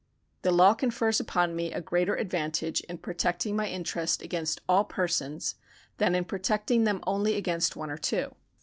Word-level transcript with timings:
The 0.41 0.49
law 0.51 0.73
confers 0.73 1.19
upon 1.19 1.55
me 1.55 1.71
a 1.71 1.79
greater 1.79 2.17
ad 2.17 2.31
vantage 2.31 2.81
in 2.89 2.97
protecting 2.97 3.55
my 3.55 3.67
interests 3.67 4.23
against 4.23 4.59
all 4.67 4.83
persons, 4.83 5.53
than 5.99 6.15
in 6.15 6.25
protecting 6.25 6.85
them 6.85 7.03
only 7.05 7.35
against 7.35 7.75
one 7.75 7.91
or 7.91 7.99
two. 7.99 8.33